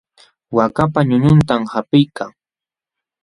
Waakapa 0.55 0.99
ñuñuntam 1.07 1.61
qapiykaa. 1.71 2.31